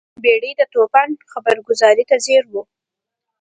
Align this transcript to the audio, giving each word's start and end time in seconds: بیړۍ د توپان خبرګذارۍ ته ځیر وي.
بیړۍ 0.23 0.51
د 0.57 0.61
توپان 0.73 1.09
خبرګذارۍ 1.31 2.03
ته 2.09 2.15
ځیر 2.25 2.43
وي. 2.51 2.61